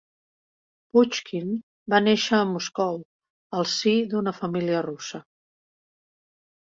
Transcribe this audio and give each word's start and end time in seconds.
Puixkin 0.95 1.51
va 1.93 1.99
néixer 2.07 2.39
a 2.39 2.47
Moscou 2.53 2.99
al 3.59 3.69
si 3.75 3.95
d'una 4.15 4.35
família 4.39 4.81
russa. 4.87 5.25